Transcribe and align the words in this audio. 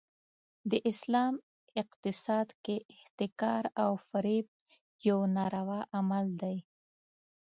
د 0.71 0.73
اسلام 0.91 1.33
اقتصاد 1.81 2.47
کې 2.63 2.75
احتکار 2.93 3.63
او 3.83 3.91
فریب 4.07 4.45
یو 5.07 5.19
ناروا 5.35 5.81
عمل 5.97 6.25
دی. 6.41 6.57